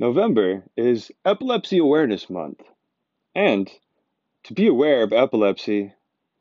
[0.00, 2.62] November is Epilepsy Awareness Month.
[3.34, 3.68] And
[4.44, 5.92] to be aware of epilepsy,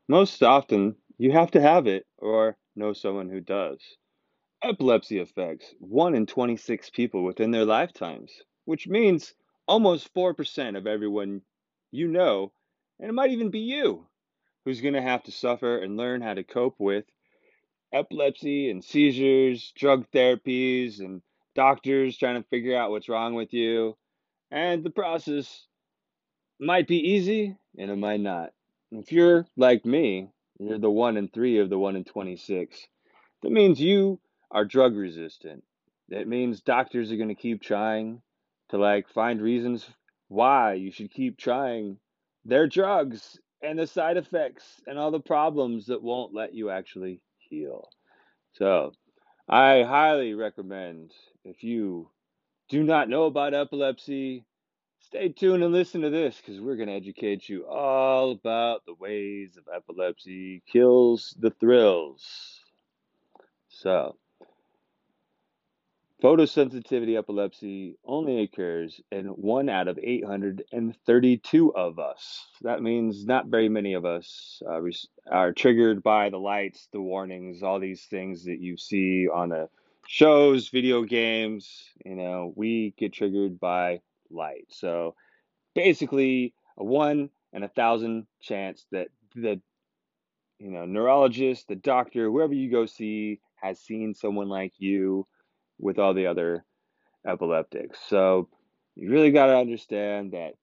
[0.08, 3.80] most often you have to have it or know someone who does.
[4.62, 8.32] Epilepsy affects 1 in 26 people within their lifetimes,
[8.66, 9.34] which means
[9.68, 11.42] almost 4% of everyone
[11.90, 12.52] you know,
[13.00, 14.06] and it might even be you,
[14.66, 17.06] who's going to have to suffer and learn how to cope with
[17.92, 21.24] epilepsy and seizures, drug therapies, and
[21.58, 23.98] doctors trying to figure out what's wrong with you.
[24.52, 25.66] And the process
[26.60, 28.52] might be easy and it might not.
[28.92, 30.30] If you're like me,
[30.60, 32.80] you're the one in three of the one in 26.
[33.44, 34.20] That means you
[34.52, 35.64] are drug resistant.
[36.10, 38.22] That means doctors are going to keep trying
[38.70, 39.86] to like find reasons
[40.30, 41.98] why you should keep trying
[42.46, 47.20] their drugs and the side effects and all the problems that won't let you actually
[47.40, 47.90] heal.
[48.54, 48.94] So,
[49.50, 51.14] I highly recommend
[51.46, 52.10] if you
[52.68, 54.46] do not know about epilepsy,
[55.00, 58.96] stay tuned and listen to this because we're going to educate you all about the
[58.96, 62.60] ways of epilepsy kills the thrills.
[63.70, 64.18] So,
[66.22, 72.48] Photosensitivity epilepsy only occurs in one out of 832 of us.
[72.62, 74.82] That means not very many of us uh,
[75.32, 79.70] are triggered by the lights, the warnings, all these things that you see on the
[80.08, 81.72] shows, video games.
[82.04, 84.02] You know, we get triggered by
[84.32, 84.66] light.
[84.70, 85.14] So
[85.76, 89.62] basically, a one in a thousand chance that the
[90.58, 95.28] you know neurologist, the doctor, whoever you go see, has seen someone like you
[95.80, 96.64] with all the other
[97.26, 98.00] epileptics.
[98.08, 98.50] So
[98.96, 100.54] you really got to understand that,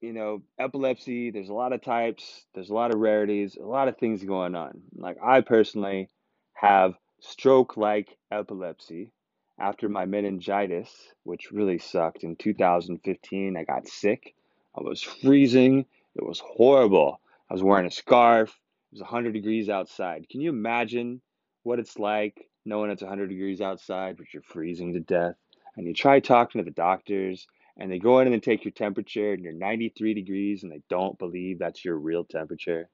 [0.00, 3.88] you know, epilepsy, there's a lot of types, there's a lot of rarities, a lot
[3.88, 4.82] of things going on.
[4.94, 6.08] Like I personally
[6.54, 9.12] have stroke like epilepsy
[9.58, 10.90] after my meningitis,
[11.24, 13.56] which really sucked in 2015.
[13.56, 14.34] I got sick.
[14.76, 15.86] I was freezing.
[16.14, 17.20] It was horrible.
[17.50, 18.50] I was wearing a scarf.
[18.50, 20.28] It was 100 degrees outside.
[20.28, 21.20] Can you imagine
[21.62, 25.36] what it's like knowing it's 100 degrees outside, but you're freezing to death.
[25.76, 27.46] And you try talking to the doctors,
[27.78, 30.82] and they go in and they take your temperature, and you're 93 degrees, and they
[30.88, 32.88] don't believe that's your real temperature.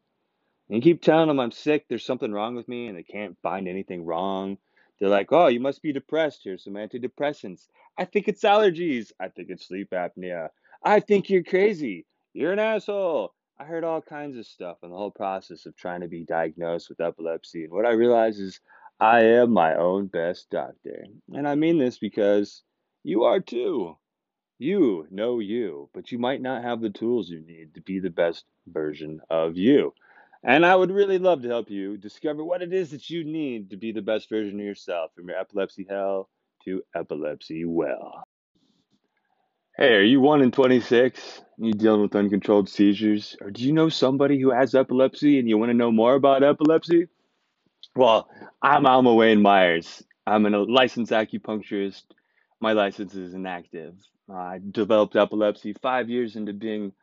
[0.68, 3.36] And you keep telling them I'm sick, there's something wrong with me, and they can't
[3.42, 4.58] find anything wrong.
[4.98, 6.42] They're like, oh, you must be depressed.
[6.44, 7.66] Here's some antidepressants.
[7.98, 9.12] I think it's allergies.
[9.20, 10.48] I think it's sleep apnea.
[10.84, 12.06] I think you're crazy.
[12.32, 13.34] You're an asshole.
[13.58, 16.88] I heard all kinds of stuff in the whole process of trying to be diagnosed
[16.88, 17.64] with epilepsy.
[17.64, 18.60] And what I realized is
[19.02, 21.06] I am my own best doctor.
[21.32, 22.62] And I mean this because
[23.02, 23.96] you are too.
[24.60, 28.10] You know you, but you might not have the tools you need to be the
[28.10, 29.92] best version of you.
[30.44, 33.70] And I would really love to help you discover what it is that you need
[33.70, 36.30] to be the best version of yourself from your epilepsy hell
[36.64, 38.22] to epilepsy well.
[39.76, 41.42] Hey, are you 1 in 26?
[41.58, 43.36] You dealing with uncontrolled seizures?
[43.40, 46.44] Or do you know somebody who has epilepsy and you want to know more about
[46.44, 47.08] epilepsy?
[47.94, 48.30] Well,
[48.62, 50.02] I'm Alma Wayne Myers.
[50.26, 52.04] I'm a licensed acupuncturist.
[52.58, 53.96] My license is inactive.
[54.34, 56.94] I developed epilepsy five years into being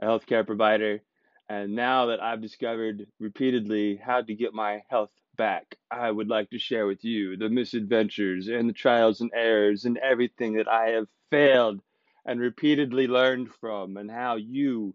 [0.00, 1.02] a healthcare provider.
[1.50, 6.48] And now that I've discovered repeatedly how to get my health back, I would like
[6.50, 10.92] to share with you the misadventures and the trials and errors and everything that I
[10.92, 11.82] have failed
[12.24, 14.94] and repeatedly learned from, and how you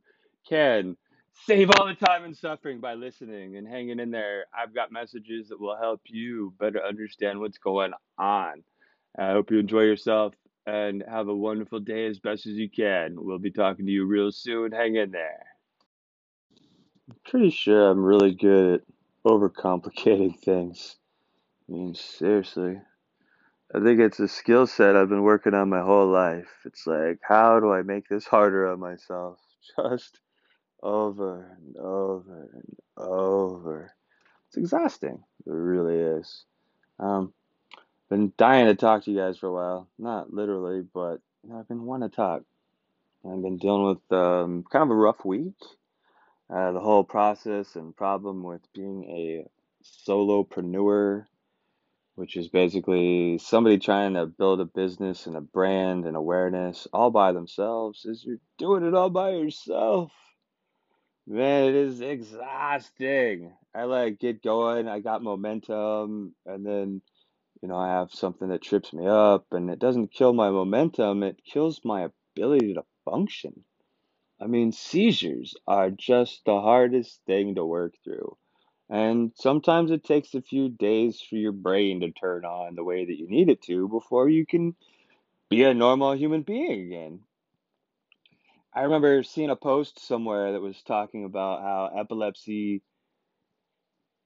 [0.50, 0.98] can
[1.34, 4.46] save all the time and suffering by listening and hanging in there.
[4.58, 8.64] I've got messages that will help you better understand what's going on.
[9.18, 10.34] I hope you enjoy yourself
[10.66, 13.16] and have a wonderful day as best as you can.
[13.18, 14.72] We'll be talking to you real soon.
[14.72, 15.46] Hang in there.
[17.10, 18.82] I'm pretty sure I'm really good at
[19.26, 20.96] overcomplicating things.
[21.70, 22.82] I mean, seriously.
[23.76, 26.50] I think it's a skill set I've been working on my whole life.
[26.66, 29.40] It's like, how do I make this harder on myself?
[29.78, 30.20] Just
[30.84, 33.94] over and over and over.
[34.48, 35.24] It's exhausting.
[35.48, 36.46] It really is.
[37.00, 37.34] Um,
[38.10, 39.88] been dying to talk to you guys for a while.
[39.98, 42.44] Not literally, but you know, I've been wanting to talk.
[43.26, 45.56] I've been dealing with um, kind of a rough week.
[46.54, 49.46] Uh, the whole process and problem with being a
[50.08, 51.26] solopreneur,
[52.16, 57.10] which is basically somebody trying to build a business and a brand and awareness all
[57.10, 60.12] by themselves, is you're doing it all by yourself.
[61.26, 63.54] Man, it is exhausting.
[63.74, 67.02] I like get going, I got momentum, and then,
[67.62, 71.24] you know, I have something that trips me up, and it doesn't kill my momentum,
[71.24, 73.64] it kills my ability to function.
[74.42, 78.38] I mean, seizures are just the hardest thing to work through.
[78.90, 83.06] And sometimes it takes a few days for your brain to turn on the way
[83.06, 84.76] that you need it to before you can
[85.50, 87.22] be a normal human being again.
[88.76, 92.82] I remember seeing a post somewhere that was talking about how epilepsy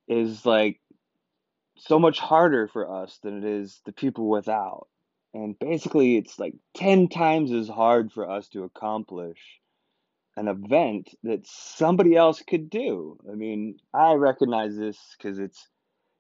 [0.08, 0.80] is like
[1.78, 4.88] so much harder for us than it is the people without.
[5.34, 9.38] And basically, it's like 10 times as hard for us to accomplish
[10.38, 13.18] an event that somebody else could do.
[13.30, 15.68] I mean, I recognize this because it's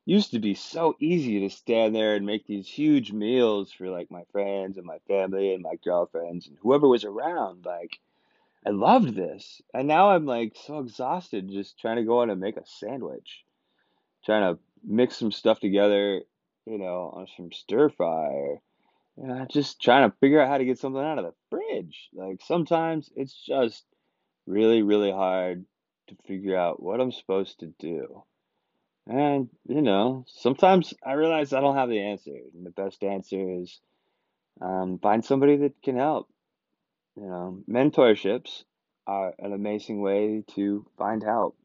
[0.06, 4.12] used to be so easy to stand there and make these huge meals for like
[4.12, 7.66] my friends and my family and my girlfriends and whoever was around.
[7.66, 8.00] Like,
[8.68, 9.62] I loved this.
[9.74, 13.44] And now I'm like so exhausted just trying to go on and make a sandwich,
[14.26, 16.22] trying to mix some stuff together,
[16.66, 18.60] you know, on some stir fry
[19.18, 22.10] you know, just trying to figure out how to get something out of the fridge.
[22.14, 23.84] Like sometimes it's just
[24.46, 25.66] really, really hard
[26.08, 28.24] to figure out what I'm supposed to do.
[29.08, 32.36] And, you know, sometimes I realize I don't have the answer.
[32.54, 33.80] And the best answer is
[34.62, 36.30] um, find somebody that can help.
[37.18, 38.64] You know, mentorships
[39.08, 41.58] are an amazing way to find help.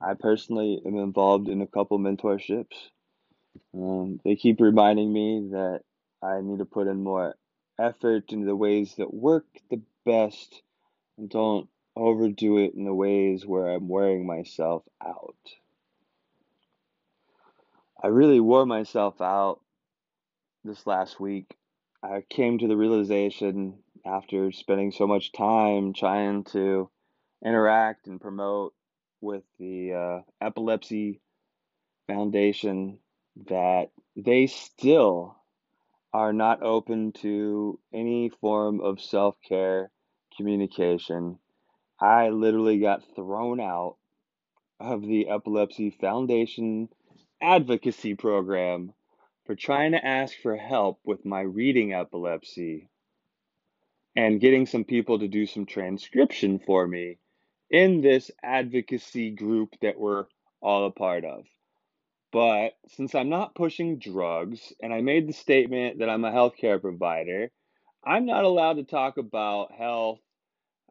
[0.00, 2.90] I personally am involved in a couple mentorships.
[3.74, 5.80] Um, they keep reminding me that
[6.22, 7.34] I need to put in more
[7.80, 10.62] effort into the ways that work the best
[11.18, 15.34] and don't overdo it in the ways where I'm wearing myself out.
[18.00, 19.60] I really wore myself out
[20.62, 21.56] this last week.
[22.04, 26.90] I came to the realization after spending so much time trying to
[27.44, 28.74] interact and promote
[29.20, 31.20] with the uh, Epilepsy
[32.06, 32.98] Foundation
[33.48, 35.36] that they still
[36.12, 39.90] are not open to any form of self care
[40.36, 41.38] communication.
[42.00, 43.96] I literally got thrown out
[44.78, 46.88] of the Epilepsy Foundation
[47.40, 48.92] advocacy program
[49.46, 52.88] for trying to ask for help with my reading epilepsy
[54.16, 57.18] and getting some people to do some transcription for me
[57.70, 60.26] in this advocacy group that we're
[60.60, 61.44] all a part of.
[62.32, 66.80] But since I'm not pushing drugs and I made the statement that I'm a healthcare
[66.80, 67.50] provider,
[68.04, 70.20] I'm not allowed to talk about health.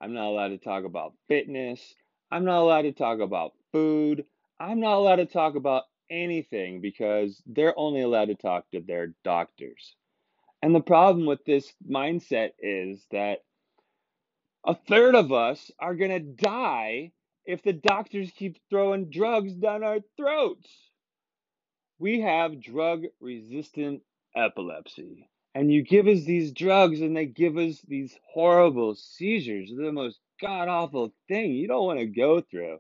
[0.02, 1.94] I'm not allowed to talk about fitness.
[2.32, 4.26] I'm not allowed to talk about food.
[4.60, 9.14] I'm not allowed to talk about anything because they're only allowed to talk to their
[9.24, 9.96] doctors.
[10.64, 13.40] And the problem with this mindset is that
[14.66, 17.12] a third of us are going to die
[17.46, 20.70] if the doctors keep throwing drugs down our throats.
[22.00, 24.04] We have drug resistant
[24.38, 25.30] epilepsy.
[25.54, 29.70] And you give us these drugs and they give us these horrible seizures.
[29.70, 32.80] They're the most god awful thing you don't want to go through.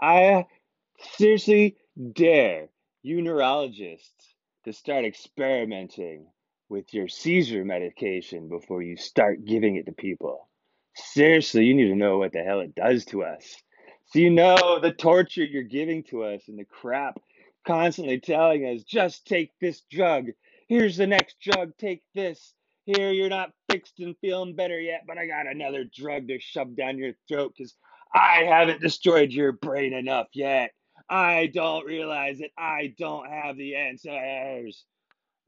[0.00, 0.46] I
[1.18, 1.76] seriously
[2.14, 2.70] dare
[3.02, 4.34] you neurologists
[4.64, 6.26] to start experimenting
[6.70, 10.48] with your seizure medication before you start giving it to people.
[10.94, 13.56] Seriously, you need to know what the hell it does to us.
[14.06, 17.20] So you know the torture you're giving to us and the crap
[17.66, 20.28] constantly telling us, just take this drug.
[20.68, 22.54] Here's the next drug, take this.
[22.86, 26.76] Here, you're not fixed and feeling better yet, but I got another drug to shove
[26.76, 27.74] down your throat because
[28.14, 30.72] I haven't destroyed your brain enough yet.
[31.08, 34.84] I don't realize that I don't have the answers.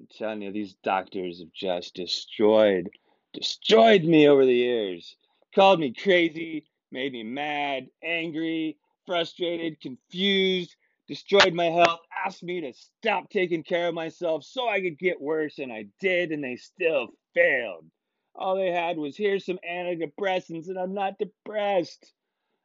[0.02, 2.90] I'm telling you, these doctors have just destroyed,
[3.32, 5.14] destroyed me over the years.
[5.54, 10.74] Called me crazy, made me mad, angry, frustrated, confused,
[11.06, 15.20] destroyed my health, asked me to stop taking care of myself so I could get
[15.20, 17.86] worse, and I did, and they still failed.
[18.34, 22.12] All they had was here's some antidepressants, and I'm not depressed.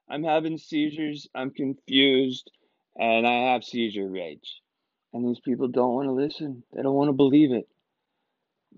[0.09, 2.49] I'm having seizures, I'm confused,
[2.95, 4.59] and I have seizure rage.
[5.13, 6.63] And these people don't want to listen.
[6.73, 7.67] They don't want to believe it.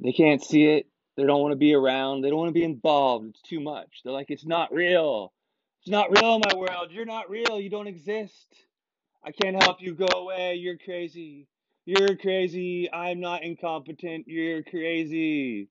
[0.01, 0.87] They can't see it.
[1.17, 2.21] They don't want to be around.
[2.21, 3.27] They don't want to be involved.
[3.29, 4.01] It's too much.
[4.03, 5.33] They're like, it's not real.
[5.81, 6.91] It's not real in my world.
[6.91, 7.59] You're not real.
[7.59, 8.47] You don't exist.
[9.23, 9.93] I can't help you.
[9.95, 10.55] Go away.
[10.55, 11.47] You're crazy.
[11.85, 12.91] You're crazy.
[12.93, 14.27] I'm not incompetent.
[14.27, 15.67] You're crazy.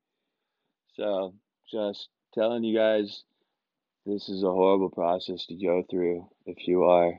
[0.96, 1.34] So,
[1.70, 3.22] just telling you guys,
[4.04, 7.14] this is a horrible process to go through if you are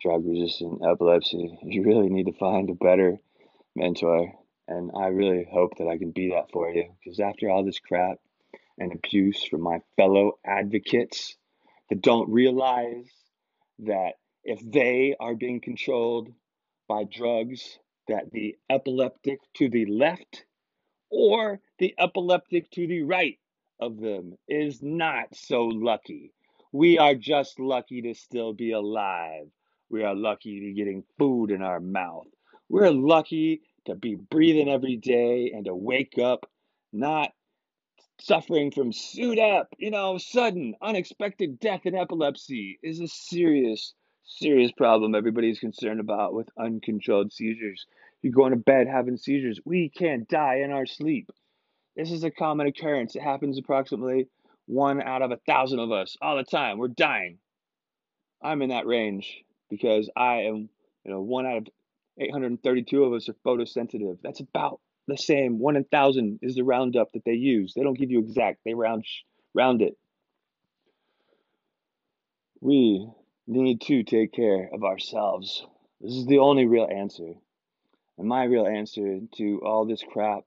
[0.00, 1.58] drug resistant epilepsy.
[1.62, 3.18] You really need to find a better
[3.74, 4.32] mentor.
[4.68, 6.92] And I really hope that I can be that for you.
[7.02, 8.18] Because after all this crap
[8.78, 11.36] and abuse from my fellow advocates
[11.88, 13.08] that don't realize
[13.80, 16.28] that if they are being controlled
[16.88, 20.44] by drugs, that the epileptic to the left
[21.10, 23.38] or the epileptic to the right
[23.80, 26.32] of them is not so lucky.
[26.72, 29.48] We are just lucky to still be alive.
[29.88, 32.26] We are lucky to be getting food in our mouth.
[32.68, 36.50] We're lucky to be breathing every day and to wake up
[36.92, 37.30] not
[38.20, 45.14] suffering from SUDEP, you know, sudden, unexpected death in epilepsy is a serious, serious problem
[45.14, 47.86] everybody's concerned about with uncontrolled seizures.
[48.22, 49.60] You're going to bed having seizures.
[49.64, 51.30] We can't die in our sleep.
[51.94, 53.14] This is a common occurrence.
[53.14, 54.28] It happens approximately
[54.66, 56.78] one out of a thousand of us all the time.
[56.78, 57.38] We're dying.
[58.42, 60.68] I'm in that range because I am,
[61.04, 61.68] you know, one out of
[62.18, 64.18] 832 of us are photosensitive.
[64.22, 65.58] That's about the same.
[65.58, 67.74] One in thousand is the roundup that they use.
[67.74, 68.60] They don't give you exact.
[68.64, 69.04] They round
[69.54, 69.96] round it.
[72.60, 73.08] We
[73.46, 75.64] need to take care of ourselves.
[76.00, 77.34] This is the only real answer.
[78.18, 80.44] And my real answer to all this crap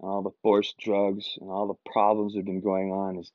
[0.00, 3.30] and all the forced drugs and all the problems that have been going on is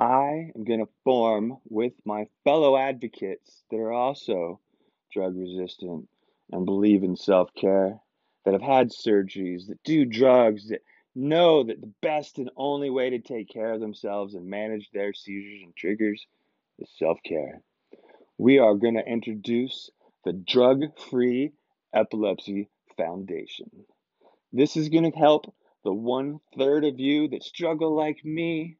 [0.00, 4.58] I am going to form with my fellow advocates that are also
[5.12, 6.08] drug resistant
[6.50, 8.00] and believe in self care,
[8.46, 10.80] that have had surgeries, that do drugs, that
[11.14, 15.12] know that the best and only way to take care of themselves and manage their
[15.12, 16.26] seizures and triggers
[16.78, 17.60] is self care.
[18.38, 19.90] We are going to introduce
[20.24, 21.52] the Drug Free
[21.92, 23.70] Epilepsy Foundation.
[24.50, 25.54] This is going to help
[25.84, 28.78] the one third of you that struggle like me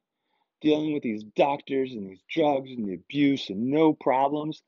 [0.61, 4.63] dealing with these doctors and these drugs and the abuse and no problems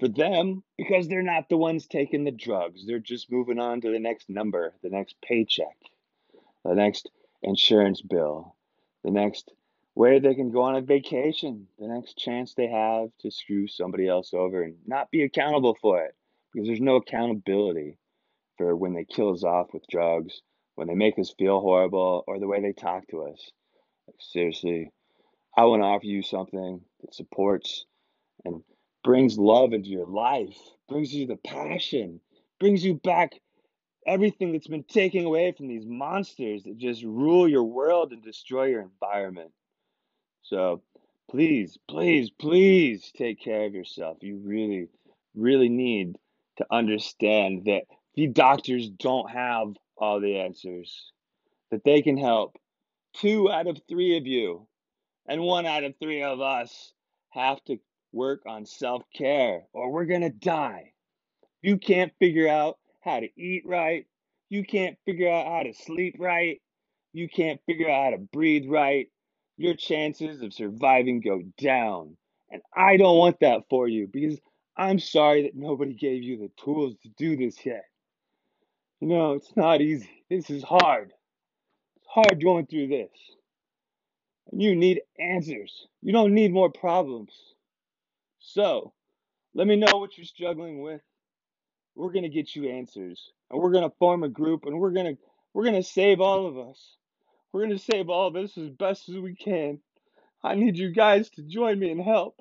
[0.00, 2.86] for them because they're not the ones taking the drugs.
[2.86, 5.76] They're just moving on to the next number, the next paycheck,
[6.64, 7.10] the next
[7.42, 8.54] insurance bill,
[9.02, 9.50] the next
[9.94, 14.08] way they can go on a vacation, the next chance they have to screw somebody
[14.08, 16.14] else over and not be accountable for it
[16.52, 17.98] because there's no accountability
[18.56, 20.42] for when they kill us off with drugs,
[20.74, 23.50] when they make us feel horrible, or the way they talk to us.
[24.18, 24.90] Seriously,
[25.56, 27.84] I want to offer you something that supports
[28.44, 28.62] and
[29.02, 30.56] brings love into your life,
[30.88, 32.20] brings you the passion,
[32.58, 33.32] brings you back
[34.06, 38.64] everything that's been taken away from these monsters that just rule your world and destroy
[38.64, 39.52] your environment.
[40.42, 40.82] So
[41.30, 44.18] please, please, please take care of yourself.
[44.20, 44.88] You really,
[45.34, 46.18] really need
[46.58, 47.84] to understand that
[48.14, 51.12] the doctors don't have all the answers,
[51.70, 52.56] that they can help
[53.14, 54.66] two out of three of you
[55.26, 56.92] and one out of three of us
[57.30, 57.78] have to
[58.12, 60.92] work on self care or we're going to die.
[61.62, 64.06] You can't figure out how to eat right.
[64.50, 66.60] You can't figure out how to sleep right.
[67.12, 69.08] You can't figure out how to breathe right.
[69.56, 72.16] Your chances of surviving go down.
[72.50, 74.38] And I don't want that for you because
[74.76, 77.84] I'm sorry that nobody gave you the tools to do this yet.
[79.00, 80.24] You know, it's not easy.
[80.28, 81.12] This is hard.
[82.14, 83.10] Hard going through this.
[84.52, 85.88] And you need answers.
[86.00, 87.32] You don't need more problems.
[88.38, 88.92] So,
[89.52, 91.00] let me know what you're struggling with.
[91.96, 93.32] We're going to get you answers.
[93.50, 95.22] And we're going to form a group and we're going to
[95.54, 96.96] we're going to save all of us.
[97.52, 99.80] We're going to save all of us as best as we can.
[100.44, 102.36] I need you guys to join me and help.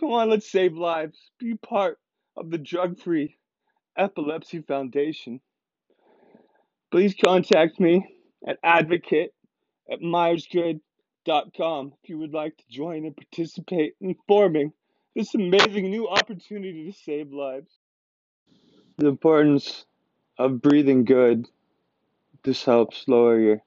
[0.00, 1.16] Come on, let's save lives.
[1.38, 1.98] Be part
[2.36, 3.36] of the Drug Free
[3.96, 5.40] Epilepsy Foundation.
[6.90, 8.15] Please contact me
[8.46, 9.34] at advocate
[9.90, 14.72] at myersgood.com if you would like to join and participate in forming
[15.14, 17.70] this amazing new opportunity to save lives.
[18.98, 19.84] The importance
[20.38, 21.48] of breathing good.
[22.42, 23.62] This helps lower your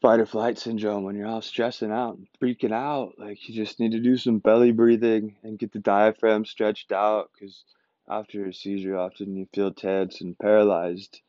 [0.00, 3.14] fight or flight syndrome when you're all stressing out and freaking out.
[3.18, 7.30] Like you just need to do some belly breathing and get the diaphragm stretched out
[7.34, 7.64] because
[8.08, 11.20] after a seizure, often you feel tense and paralyzed.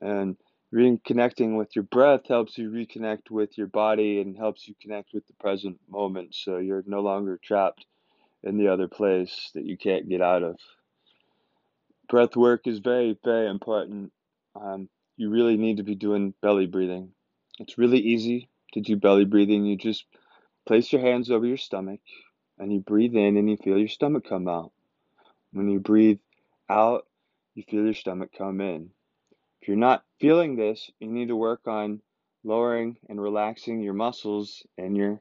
[0.00, 0.36] And
[0.72, 5.26] reconnecting with your breath helps you reconnect with your body and helps you connect with
[5.26, 7.86] the present moment so you're no longer trapped
[8.42, 10.58] in the other place that you can't get out of.
[12.08, 14.12] Breath work is very, very important.
[14.54, 17.10] Um, you really need to be doing belly breathing.
[17.58, 19.64] It's really easy to do belly breathing.
[19.64, 20.04] You just
[20.66, 22.00] place your hands over your stomach
[22.58, 24.72] and you breathe in and you feel your stomach come out.
[25.52, 26.20] When you breathe
[26.68, 27.06] out,
[27.54, 28.90] you feel your stomach come in.
[29.60, 32.00] If you're not feeling this, you need to work on
[32.44, 35.20] lowering and relaxing your muscles in your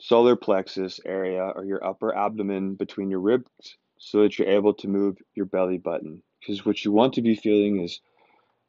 [0.00, 4.88] solar plexus area or your upper abdomen between your ribs so that you're able to
[4.88, 6.22] move your belly button.
[6.40, 8.00] Because what you want to be feeling is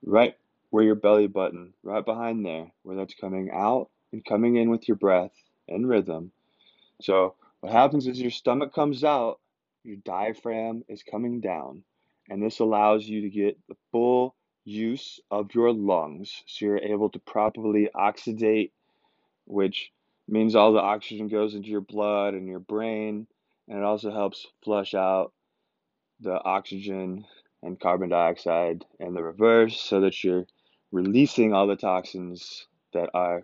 [0.04, 0.36] right
[0.70, 4.88] where your belly button, right behind there, where that's coming out and coming in with
[4.88, 5.34] your breath
[5.68, 6.32] and rhythm.
[7.02, 9.40] So, what happens is your stomach comes out,
[9.84, 11.84] your diaphragm is coming down,
[12.30, 14.36] and this allows you to get the full
[14.70, 18.72] use of your lungs so you're able to properly oxidate,
[19.46, 19.92] which
[20.28, 23.26] means all the oxygen goes into your blood and your brain,
[23.68, 25.34] and it also helps flush out
[26.22, 27.26] the oxygen
[27.64, 30.46] and carbon dioxide and the reverse so that you're
[30.92, 33.44] releasing all the toxins that are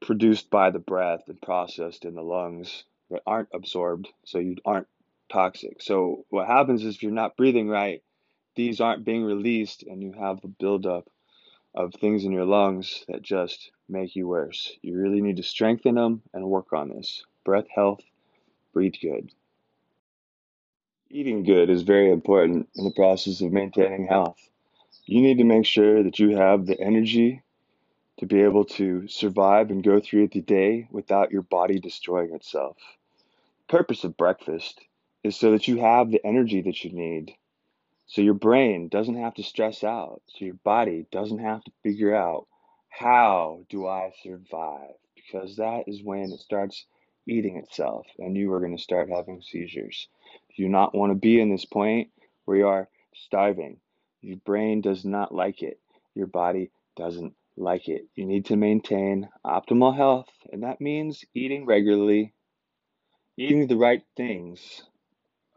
[0.00, 4.88] produced by the breath and processed in the lungs that aren't absorbed, so you aren't
[5.30, 5.80] toxic.
[5.82, 8.02] So what happens is if you're not breathing right,
[8.54, 11.08] these aren't being released, and you have a buildup
[11.74, 14.72] of things in your lungs that just make you worse.
[14.82, 17.24] You really need to strengthen them and work on this.
[17.44, 18.02] Breath health,
[18.72, 19.30] breathe good.
[21.10, 24.38] Eating good is very important in the process of maintaining health.
[25.04, 27.42] You need to make sure that you have the energy
[28.18, 32.76] to be able to survive and go through the day without your body destroying itself.
[33.66, 34.80] The purpose of breakfast
[35.24, 37.34] is so that you have the energy that you need.
[38.06, 40.22] So your brain doesn't have to stress out.
[40.28, 42.46] So your body doesn't have to figure out
[42.88, 44.94] how do I survive?
[45.14, 46.84] Because that is when it starts
[47.26, 50.08] eating itself and you are going to start having seizures.
[50.56, 52.10] You do not want to be in this point
[52.44, 53.78] where you are starving?
[54.20, 55.80] Your brain does not like it.
[56.14, 58.06] Your body doesn't like it.
[58.14, 62.34] You need to maintain optimal health, and that means eating regularly,
[63.36, 64.82] eating the right things,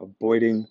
[0.00, 0.66] avoiding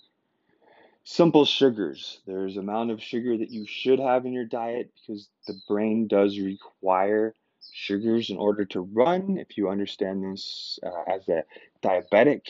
[1.05, 2.19] simple sugars.
[2.27, 6.37] There's amount of sugar that you should have in your diet because the brain does
[6.39, 7.33] require
[7.71, 9.37] sugars in order to run.
[9.37, 11.43] If you understand this uh, as a
[11.83, 12.41] diabetic,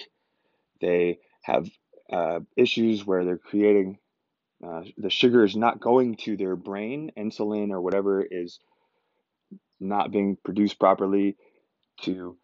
[0.81, 1.69] they have
[2.11, 3.99] uh, issues where they're creating
[4.65, 8.59] uh, the sugar is not going to their brain, insulin or whatever is
[9.79, 11.35] not being produced properly
[12.01, 12.37] to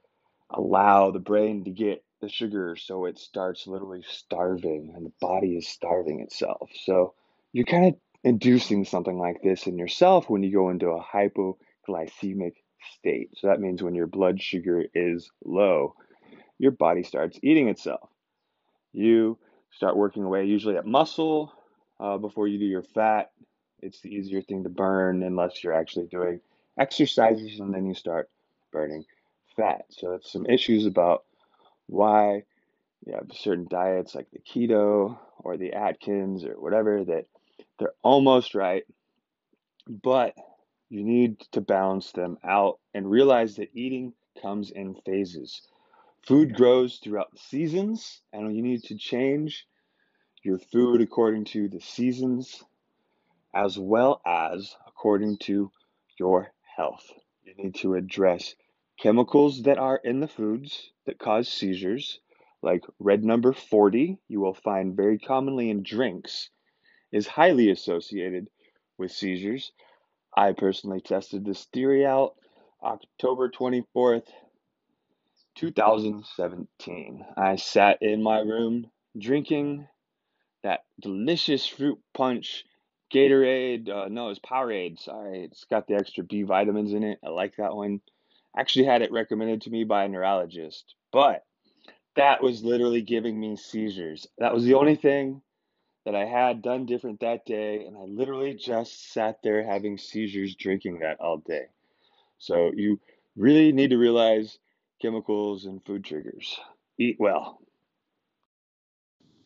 [0.49, 5.57] allow the brain to get the sugar so it starts literally starving and the body
[5.57, 6.69] is starving itself.
[6.85, 7.13] So
[7.51, 12.53] you're kind of inducing something like this in yourself when you go into a hypoglycemic
[12.97, 13.31] state.
[13.35, 15.95] So that means when your blood sugar is low,
[16.59, 18.09] your body starts eating itself.
[18.93, 19.37] You
[19.71, 21.53] start working away usually at muscle
[21.99, 23.31] uh, before you do your fat.
[23.81, 26.39] It's the easier thing to burn unless you're actually doing
[26.77, 28.29] exercises and then you start
[28.71, 29.05] burning
[29.55, 29.85] fat.
[29.89, 31.23] So that's some issues about
[31.91, 32.43] why
[33.05, 37.25] you have certain diets like the keto or the Atkins or whatever that
[37.79, 38.83] they're almost right,
[39.87, 40.33] but
[40.89, 45.61] you need to balance them out and realize that eating comes in phases.
[46.21, 49.65] Food grows throughout the seasons, and you need to change
[50.43, 52.63] your food according to the seasons
[53.53, 55.71] as well as according to
[56.17, 57.11] your health.
[57.43, 58.55] You need to address
[59.01, 62.19] chemicals that are in the foods that cause seizures,
[62.61, 66.49] like red number 40, you will find very commonly in drinks,
[67.11, 68.47] is highly associated
[68.99, 69.71] with seizures.
[70.37, 72.35] I personally tested this theory out
[72.83, 74.27] October 24th,
[75.55, 77.25] 2017.
[77.35, 78.85] I sat in my room
[79.17, 79.87] drinking
[80.63, 82.65] that delicious fruit punch
[83.11, 83.89] Gatorade.
[83.89, 84.99] Uh, no, it's Powerade.
[84.99, 87.19] Sorry, it's got the extra B vitamins in it.
[87.25, 87.99] I like that one.
[88.57, 91.45] Actually, had it recommended to me by a neurologist, but
[92.15, 94.27] that was literally giving me seizures.
[94.37, 95.41] That was the only thing
[96.05, 100.55] that I had done different that day, and I literally just sat there having seizures
[100.55, 101.67] drinking that all day.
[102.39, 102.99] So you
[103.35, 104.57] really need to realize
[105.01, 106.59] chemicals and food triggers.
[106.97, 107.59] Eat well.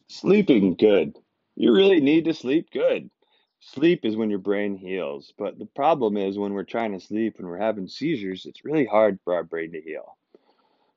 [0.07, 1.17] Sleeping good.
[1.55, 3.09] You really need to sleep good.
[3.67, 7.39] Sleep is when your brain heals, but the problem is when we're trying to sleep
[7.39, 10.17] and we're having seizures, it's really hard for our brain to heal.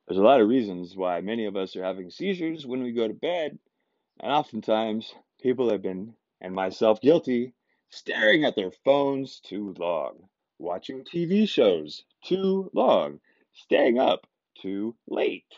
[0.07, 3.07] There's a lot of reasons why many of us are having seizures when we go
[3.07, 3.57] to bed,
[4.19, 7.53] and oftentimes people have been, and myself guilty,
[7.89, 10.29] staring at their phones too long,
[10.59, 13.19] watching TV shows too long,
[13.51, 14.27] staying up
[14.61, 15.55] too late,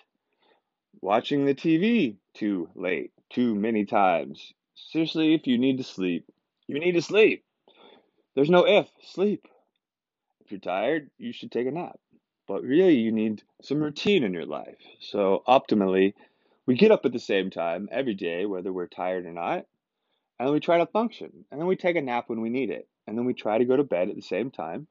[1.02, 4.54] watching the TV too late, too many times.
[4.76, 6.26] Seriously, if you need to sleep,
[6.68, 7.44] you need to sleep.
[8.36, 9.48] There's no if, sleep.
[10.46, 12.00] If you're tired, you should take a nap.
[12.48, 14.78] But really, you need some routine in your life.
[15.00, 16.14] So, optimally,
[16.66, 19.66] we get up at the same time every day, whether we're tired or not,
[20.40, 21.46] and we try to function.
[21.52, 22.88] And then we take a nap when we need it.
[23.08, 24.88] And then we try to go to bed at the same time.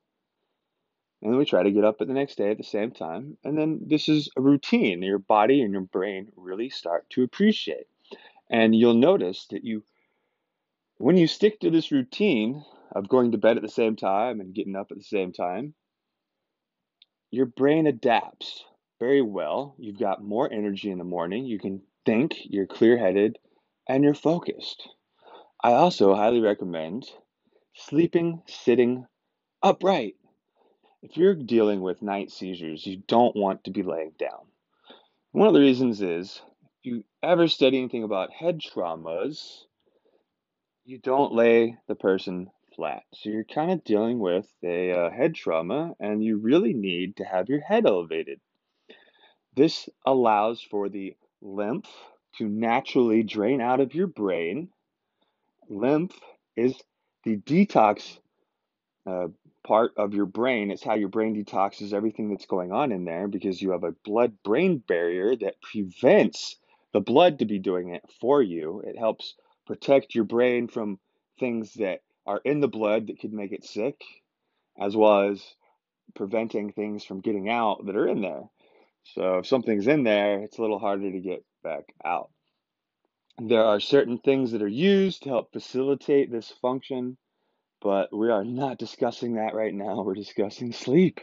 [1.23, 3.37] And then we try to get up at the next day at the same time.
[3.45, 7.87] And then this is a routine your body and your brain really start to appreciate.
[8.49, 9.83] And you'll notice that you
[11.01, 12.63] when you stick to this routine
[12.95, 15.73] of going to bed at the same time and getting up at the same time,
[17.31, 18.65] your brain adapts
[18.99, 19.75] very well.
[19.79, 21.47] You've got more energy in the morning.
[21.47, 23.39] You can think, you're clear headed,
[23.89, 24.91] and you're focused.
[25.65, 27.09] I also highly recommend
[27.75, 29.07] sleeping sitting
[29.63, 30.17] upright.
[31.03, 34.49] If you're dealing with night seizures, you don't want to be laying down.
[35.33, 36.43] One of the reasons is
[36.85, 39.63] if you ever study anything about head traumas,
[40.91, 43.05] you don't lay the person flat.
[43.15, 47.25] So you're kind of dealing with a uh, head trauma, and you really need to
[47.25, 48.41] have your head elevated.
[49.55, 51.87] This allows for the lymph
[52.39, 54.71] to naturally drain out of your brain.
[55.69, 56.19] Lymph
[56.57, 56.75] is
[57.23, 58.19] the detox
[59.07, 59.29] uh,
[59.63, 60.73] part of your brain.
[60.73, 63.95] It's how your brain detoxes everything that's going on in there because you have a
[64.05, 66.57] blood brain barrier that prevents
[66.93, 68.83] the blood to be doing it for you.
[68.85, 69.35] It helps
[69.71, 70.99] protect your brain from
[71.39, 74.03] things that are in the blood that could make it sick,
[74.77, 75.41] as well as
[76.17, 78.43] preventing things from getting out that are in there.
[79.15, 82.31] So if something's in there, it's a little harder to get back out.
[83.39, 87.17] There are certain things that are used to help facilitate this function,
[87.81, 90.03] but we are not discussing that right now.
[90.03, 91.21] We're discussing sleep.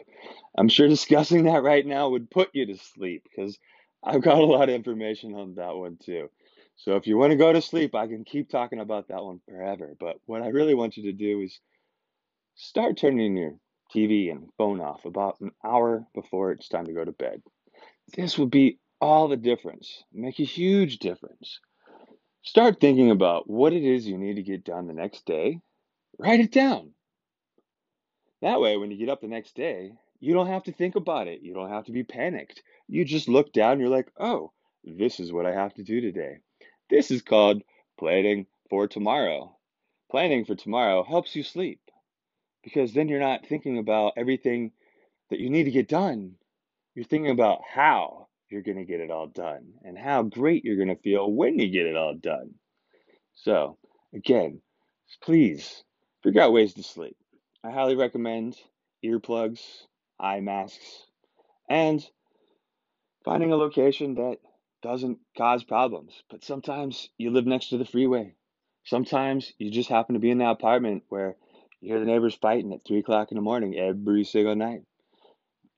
[0.58, 3.60] I'm sure discussing that right now would put you to sleep because
[4.02, 6.30] I've got a lot of information on that one too.
[6.78, 9.40] So if you want to go to sleep, I can keep talking about that one
[9.48, 9.96] forever.
[10.00, 11.60] But what I really want you to do is
[12.56, 13.54] start turning your
[13.96, 17.42] TV and phone off about an hour before it's time to go to bed.
[18.16, 21.60] This will be all the difference, make a huge difference.
[22.44, 25.60] Start thinking about what it is you need to get done the next day.
[26.18, 26.92] Write it down.
[28.42, 31.28] That way, when you get up the next day, you don't have to think about
[31.28, 31.42] it.
[31.42, 32.62] You don't have to be panicked.
[32.88, 34.52] You just look down you're like, oh,
[34.84, 36.38] this is what I have to do today.
[36.90, 37.64] This is called
[38.00, 39.58] planning for tomorrow.
[40.10, 41.82] Planning for tomorrow helps you sleep
[42.64, 44.72] because then you're not thinking about everything
[45.30, 46.36] that you need to get done.
[46.96, 50.78] You're thinking about how you're going to get it all done and how great you're
[50.78, 52.54] going to feel when you get it all done.
[53.36, 53.78] So,
[54.14, 54.62] again,
[55.22, 55.84] please
[56.24, 57.18] figure out ways to sleep.
[57.64, 58.56] I highly recommend
[59.04, 59.62] earplugs,
[60.20, 61.06] eye masks,
[61.70, 62.04] and
[63.26, 64.38] finding a location that
[64.88, 66.24] doesn't cause problems.
[66.30, 68.36] But sometimes you live next to the freeway.
[68.86, 71.36] Sometimes you just happen to be in that apartment where
[71.82, 74.84] you hear the neighbors fighting at three o'clock in the morning every single night.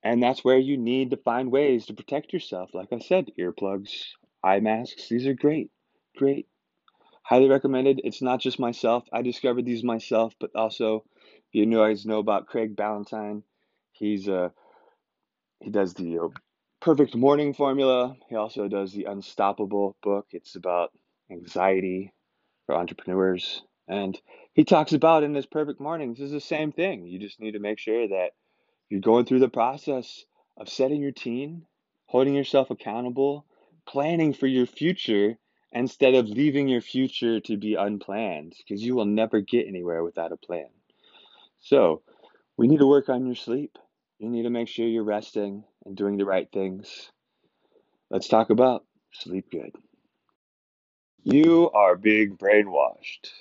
[0.03, 2.69] And that's where you need to find ways to protect yourself.
[2.73, 4.03] Like I said, earplugs,
[4.43, 5.71] eye masks, these are great.
[6.15, 6.47] Great.
[7.23, 8.01] Highly recommended.
[8.03, 9.05] It's not just myself.
[9.11, 11.03] I discovered these myself, but also
[11.51, 13.43] you guys know about Craig Ballantyne.
[13.91, 14.49] He's a uh,
[15.61, 16.27] he does the uh,
[16.81, 18.15] perfect morning formula.
[18.29, 20.27] He also does the Unstoppable book.
[20.31, 20.91] It's about
[21.31, 22.13] anxiety
[22.65, 23.63] for entrepreneurs.
[23.87, 24.19] And
[24.53, 27.05] he talks about in his perfect mornings is the same thing.
[27.05, 28.31] You just need to make sure that
[28.89, 30.23] you're going through the process
[30.57, 31.65] of setting your team,
[32.05, 33.45] holding yourself accountable,
[33.87, 35.37] planning for your future
[35.71, 40.31] instead of leaving your future to be unplanned because you will never get anywhere without
[40.31, 40.69] a plan.
[41.59, 42.01] So,
[42.57, 43.77] we need to work on your sleep.
[44.17, 47.11] You need to make sure you're resting and doing the right things.
[48.11, 49.73] Let's talk about sleep good.
[51.23, 53.31] You are being brainwashed.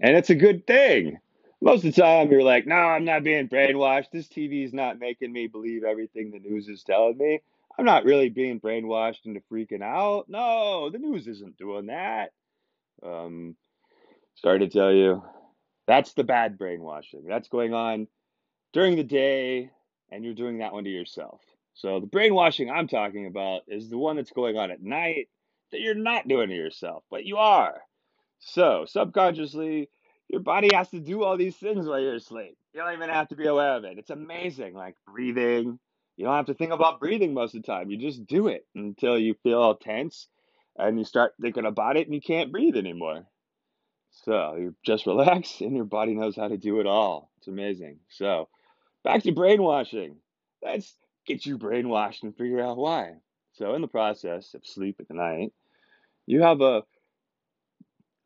[0.00, 1.18] And it's a good thing.
[1.60, 4.10] Most of the time, you're like, no, I'm not being brainwashed.
[4.12, 7.40] This TV is not making me believe everything the news is telling me.
[7.78, 10.24] I'm not really being brainwashed into freaking out.
[10.28, 12.30] No, the news isn't doing that.
[13.04, 13.56] Um,
[14.36, 15.22] sorry to tell you,
[15.86, 17.24] that's the bad brainwashing.
[17.28, 18.08] That's going on
[18.72, 19.70] during the day,
[20.10, 21.40] and you're doing that one to yourself.
[21.78, 25.28] So the brainwashing I'm talking about is the one that's going on at night
[25.70, 27.80] that you're not doing to yourself, but you are.
[28.40, 29.88] So subconsciously,
[30.26, 32.56] your body has to do all these things while you're asleep.
[32.74, 33.96] You don't even have to be aware of it.
[33.96, 35.78] It's amazing, like breathing.
[36.16, 37.90] You don't have to think about breathing most of the time.
[37.90, 40.26] You just do it until you feel all tense
[40.76, 43.24] and you start thinking about it and you can't breathe anymore.
[44.24, 47.30] So you just relax and your body knows how to do it all.
[47.38, 48.00] It's amazing.
[48.08, 48.48] So
[49.04, 50.16] back to brainwashing.
[50.60, 50.92] Let's
[51.28, 53.12] get you brainwashed and figure out why.
[53.52, 55.52] So in the process of sleep at night,
[56.26, 56.82] you have a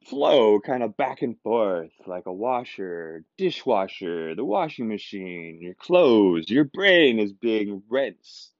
[0.06, 6.48] flow kind of back and forth like a washer, dishwasher, the washing machine, your clothes,
[6.48, 8.52] your brain is being rinsed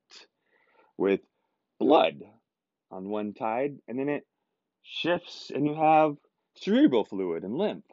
[0.97, 1.21] with
[1.79, 2.21] blood
[2.91, 4.27] on one side, and then it
[4.83, 6.17] shifts, and you have
[6.57, 7.85] cerebral fluid and lymph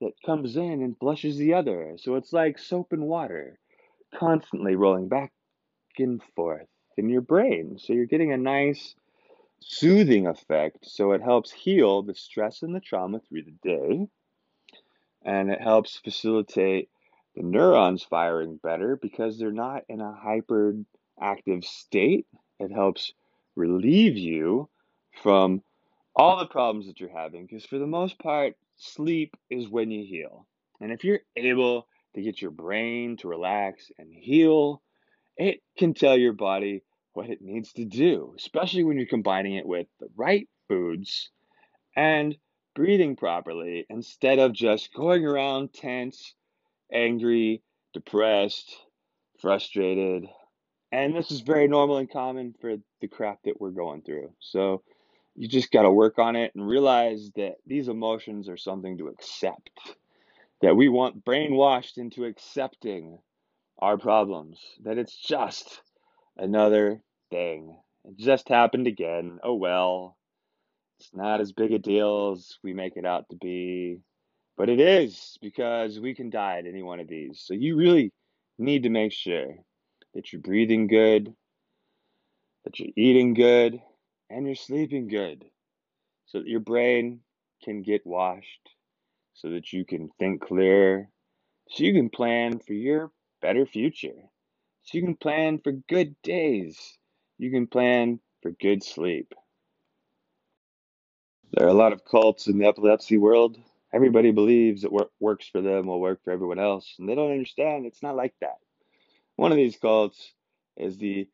[0.00, 1.96] that comes in and flushes the other.
[1.98, 3.58] So it's like soap and water,
[4.14, 5.32] constantly rolling back
[6.02, 7.78] and forth in your brain.
[7.78, 8.94] So you're getting a nice
[9.60, 10.78] soothing effect.
[10.82, 14.08] So it helps heal the stress and the trauma through the day.
[15.24, 16.88] And it helps facilitate
[17.36, 22.26] the neurons firing better because they're not in a hyperactive state.
[22.58, 23.12] It helps
[23.54, 24.68] relieve you
[25.22, 25.62] from
[26.16, 30.04] all the problems that you're having because, for the most part, sleep is when you
[30.04, 30.46] heal.
[30.80, 34.82] And if you're able to get your brain to relax and heal,
[35.40, 36.82] it can tell your body
[37.14, 41.30] what it needs to do, especially when you're combining it with the right foods
[41.96, 42.36] and
[42.74, 46.34] breathing properly instead of just going around tense,
[46.92, 47.62] angry,
[47.94, 48.76] depressed,
[49.40, 50.26] frustrated.
[50.92, 54.32] And this is very normal and common for the crap that we're going through.
[54.40, 54.82] So
[55.34, 59.08] you just got to work on it and realize that these emotions are something to
[59.08, 59.70] accept.
[60.60, 63.18] That we want brainwashed into accepting
[63.80, 65.82] our problems, that it's just
[66.36, 67.76] another thing.
[68.04, 69.38] It just happened again.
[69.42, 70.16] Oh well.
[70.98, 74.00] It's not as big a deal as we make it out to be.
[74.56, 77.42] But it is because we can die at any one of these.
[77.42, 78.12] So you really
[78.58, 79.46] need to make sure
[80.14, 81.32] that you're breathing good,
[82.64, 83.80] that you're eating good,
[84.28, 85.44] and you're sleeping good
[86.26, 87.20] so that your brain
[87.64, 88.68] can get washed,
[89.34, 91.08] so that you can think clearer,
[91.70, 94.28] so you can plan for your better future,
[94.82, 96.98] so you can plan for good days,
[97.38, 99.34] you can plan for good sleep.
[101.52, 103.58] There are a lot of cults in the epilepsy world.
[103.92, 107.32] Everybody believes that what works for them will work for everyone else, and they don't
[107.32, 108.58] understand it's not like that.
[109.36, 110.32] One of these cults
[110.76, 111.28] is the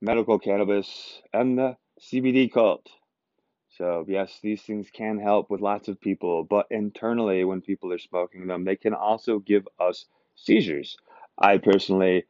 [0.00, 2.86] medical cannabis and the CBD cult.
[3.76, 7.98] So, yes, these things can help with lots of people, but internally, when people are
[7.98, 10.96] smoking them, they can also give us seizures.
[11.40, 12.24] I personally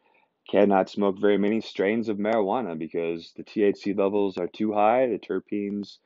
[0.50, 5.18] cannot smoke very many strains of marijuana because the THC levels are too high, the
[5.18, 5.98] terpenes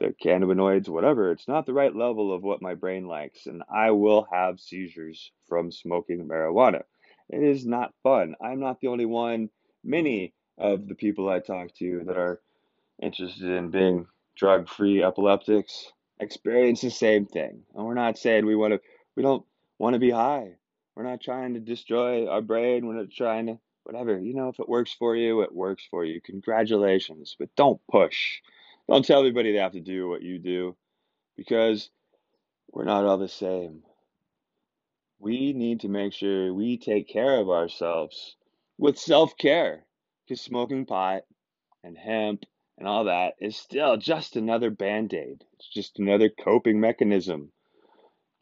[0.00, 3.92] the cannabinoids, whatever, it's not the right level of what my brain likes, and I
[3.92, 6.82] will have seizures from smoking marijuana.
[7.30, 8.36] It is not fun.
[8.42, 9.50] I'm not the only one.
[9.84, 12.42] Many of the people I talk to that are
[13.02, 17.62] interested in being drug free epileptics experience the same thing.
[17.74, 18.80] And we're not saying we want to,
[19.16, 19.44] we don't
[19.78, 20.56] want to be high.
[20.98, 22.84] We're not trying to destroy our brain.
[22.84, 24.18] We're not trying to, whatever.
[24.18, 26.20] You know, if it works for you, it works for you.
[26.20, 28.40] Congratulations, but don't push.
[28.88, 30.76] Don't tell everybody they have to do what you do
[31.36, 31.88] because
[32.72, 33.84] we're not all the same.
[35.20, 38.34] We need to make sure we take care of ourselves
[38.76, 39.84] with self care
[40.26, 41.22] because smoking pot
[41.84, 42.42] and hemp
[42.76, 45.44] and all that is still just another band aid.
[45.52, 47.52] It's just another coping mechanism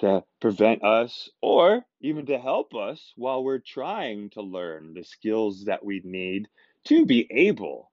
[0.00, 5.64] to prevent us or even to help us while we're trying to learn the skills
[5.64, 6.48] that we need
[6.84, 7.90] to be able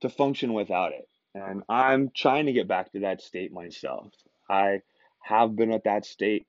[0.00, 1.08] to function without it.
[1.34, 4.12] And I'm trying to get back to that state myself.
[4.48, 4.80] I
[5.22, 6.46] have been at that state,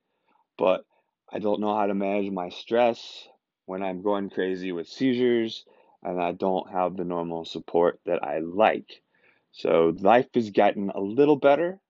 [0.58, 0.84] but
[1.32, 3.26] I don't know how to manage my stress
[3.66, 5.64] when I'm going crazy with seizures,
[6.02, 9.02] and I don't have the normal support that I like.
[9.52, 11.80] So life has gotten a little better.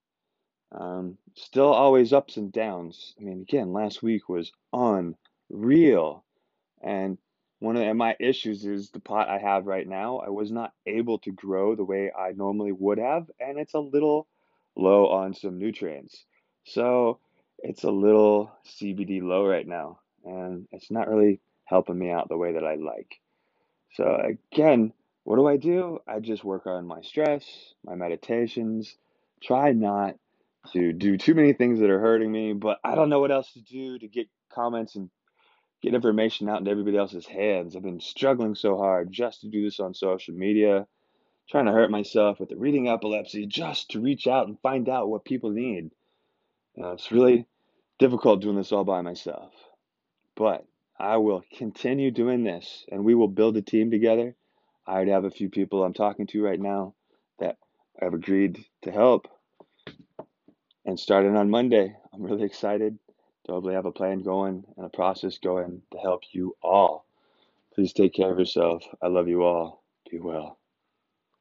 [0.78, 3.14] Um, still always ups and downs.
[3.18, 6.24] I mean, again, last week was unreal.
[6.82, 7.18] And
[7.60, 10.18] one of my issues is the pot I have right now.
[10.18, 13.78] I was not able to grow the way I normally would have, and it's a
[13.78, 14.26] little
[14.76, 16.24] low on some nutrients.
[16.64, 17.20] So
[17.58, 22.36] it's a little CBD low right now, and it's not really helping me out the
[22.36, 23.20] way that I like.
[23.92, 26.00] So again, what do I do?
[26.06, 27.44] I just work on my stress,
[27.84, 28.96] my meditations,
[29.40, 30.16] try not
[30.72, 33.52] to do too many things that are hurting me, but I don't know what else
[33.52, 35.10] to do to get comments and
[35.82, 37.76] get information out into everybody else's hands.
[37.76, 40.86] I've been struggling so hard just to do this on social media,
[41.50, 45.08] trying to hurt myself with the reading epilepsy just to reach out and find out
[45.08, 45.90] what people need.
[46.80, 47.46] Uh, it's really
[47.98, 49.52] difficult doing this all by myself.
[50.36, 50.64] But
[50.98, 54.34] I will continue doing this and we will build a team together.
[54.86, 56.94] I already have a few people I'm talking to right now
[57.38, 57.56] that
[58.00, 59.28] have agreed to help.
[60.86, 62.98] And starting on Monday, I'm really excited
[63.46, 67.06] to hopefully have a plan going and a process going to help you all.
[67.74, 68.84] Please take care of yourself.
[69.02, 69.84] I love you all.
[70.10, 70.58] Be well.